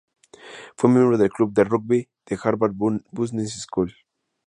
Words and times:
Fue 0.77 0.89
miembro 0.89 1.15
del 1.15 1.29
Club 1.29 1.53
de 1.53 1.63
Rugby 1.63 2.09
de 2.25 2.39
Harvard 2.43 2.73
Business 3.11 3.61
School. 3.67 3.93